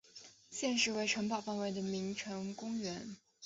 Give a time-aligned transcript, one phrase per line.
[0.49, 3.17] 现时为城堡范围为名城公园。